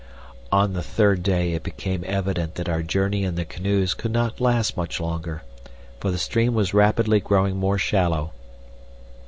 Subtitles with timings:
[0.51, 4.41] On the third day it became evident that our journey in the canoes could not
[4.41, 5.43] last much longer,
[5.99, 8.31] for the stream was rapidly growing more shallow.